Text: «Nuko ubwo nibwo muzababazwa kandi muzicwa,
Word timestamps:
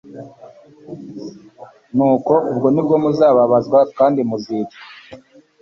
«Nuko 1.95 2.33
ubwo 2.51 2.67
nibwo 2.71 2.95
muzababazwa 3.03 3.79
kandi 3.97 4.19
muzicwa, 4.29 4.77